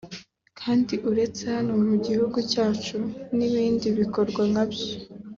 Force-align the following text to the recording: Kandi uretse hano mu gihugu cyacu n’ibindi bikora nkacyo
Kandi 0.59 0.93
uretse 1.09 1.43
hano 1.55 1.73
mu 1.87 1.95
gihugu 2.05 2.37
cyacu 2.51 2.97
n’ibindi 3.37 3.87
bikora 3.97 4.41
nkacyo 4.51 4.89